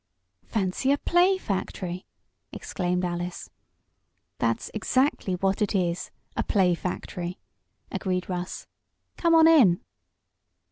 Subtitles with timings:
[0.47, 2.07] "Fancy a play factory!"
[2.51, 3.51] exclaimed Alice.
[4.39, 7.37] "That's exactly what it is a play factory,"
[7.91, 8.65] agreed Russ.
[9.17, 9.79] "Come on in."